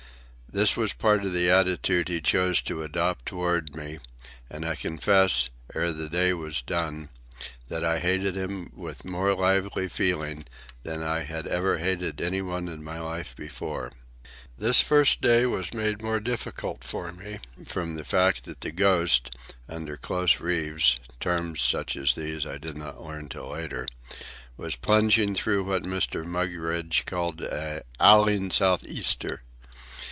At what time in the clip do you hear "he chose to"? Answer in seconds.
2.09-2.83